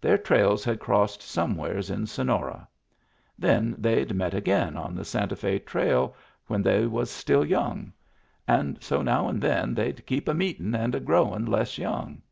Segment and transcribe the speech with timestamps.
[0.00, 2.66] Their trails had crossed somewheres in Sonora.
[3.38, 7.92] Then they'd met again on the Santa F^ trail, when they was still young.
[8.48, 12.22] And so now and then they'd kep' a meetin' and a growin' less young.